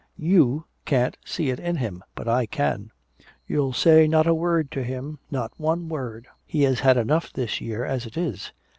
[0.17, 2.89] "You can't see it in him but I can!"
[3.45, 6.27] "You'll say not a word to him, not one word!
[6.43, 8.51] He has had enough this year as it is!"